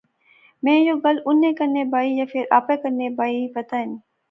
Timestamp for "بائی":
1.91-2.09, 3.17-3.39